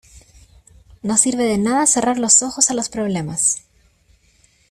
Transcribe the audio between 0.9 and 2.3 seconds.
no sirve de nada cerrar